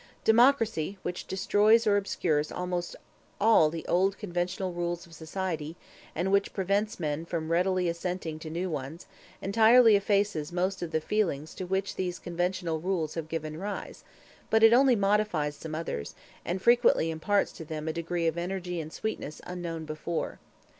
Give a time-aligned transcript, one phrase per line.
[0.23, 2.95] Democracy, which destroys or obscures almost
[3.39, 5.75] all the old conventional rules of society,
[6.15, 9.05] and which prevents men from readily assenting to new ones,
[9.43, 14.03] entirely effaces most of the feelings to which these conventional rules have given rise;
[14.49, 18.81] but it only modifies some others, and frequently imparts to them a degree of energy
[18.81, 20.39] and sweetness unknown before.